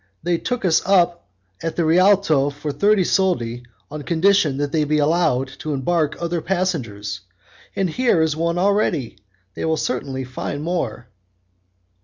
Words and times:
They 0.23 0.39
took 0.39 0.65
us 0.65 0.81
up 0.83 1.27
at 1.61 1.75
the 1.75 1.85
Rialto 1.85 2.49
for 2.49 2.71
thirty 2.71 3.03
soldi, 3.03 3.61
on 3.91 4.01
condition 4.01 4.57
that 4.57 4.71
they 4.71 4.79
would 4.79 4.87
be 4.89 4.97
allowed 4.97 5.49
to 5.59 5.75
embark 5.75 6.17
other 6.19 6.41
passengers, 6.41 7.21
and 7.75 7.87
here 7.87 8.19
is 8.23 8.35
one 8.35 8.57
already; 8.57 9.19
they 9.53 9.63
will 9.63 9.77
certainly 9.77 10.23
find 10.23 10.63
more." 10.63 11.07